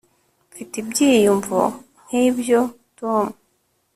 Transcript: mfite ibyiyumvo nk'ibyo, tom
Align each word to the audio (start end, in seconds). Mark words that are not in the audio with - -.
mfite 0.51 0.73
ibyiyumvo 0.81 1.59
nk'ibyo, 2.05 2.61
tom 2.97 3.25